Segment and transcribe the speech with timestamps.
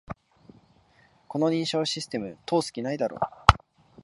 [1.27, 3.19] この認証システム、通す気ないだろ